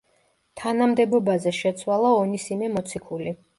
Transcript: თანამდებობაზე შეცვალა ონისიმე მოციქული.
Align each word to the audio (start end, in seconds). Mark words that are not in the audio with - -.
თანამდებობაზე 0.61 1.53
შეცვალა 1.59 2.17
ონისიმე 2.25 2.73
მოციქული. 2.79 3.39